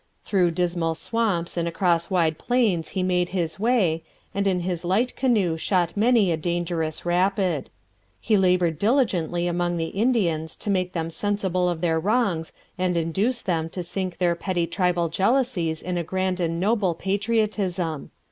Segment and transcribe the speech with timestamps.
[0.25, 4.01] Through dismal swamps and across wide plains he made his way,
[4.33, 7.69] and in his light canoe shot many a dangerous rapid.
[8.19, 13.43] He laboured diligently among the Indians to make them sensible of their wrongs and induce
[13.43, 18.09] them to sink their petty tribal jealousies in a grand and noble patriotism.